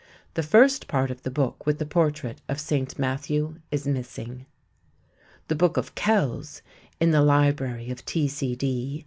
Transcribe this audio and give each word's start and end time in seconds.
The 0.33 0.41
first 0.41 0.87
part 0.87 1.11
of 1.11 1.21
the 1.21 1.29
book 1.29 1.63
with 1.67 1.77
the 1.77 1.85
portrait 1.85 2.41
of 2.49 2.59
St. 2.59 2.97
Matthew 2.97 3.57
is 3.69 3.85
missing. 3.85 4.47
_The 5.47 5.55
Book 5.55 5.77
of 5.77 5.93
Kells 5.93 6.63
_(in 6.99 7.11
the 7.11 7.21
Library 7.21 7.91
of 7.91 8.03
T.C.D.) 8.03 8.99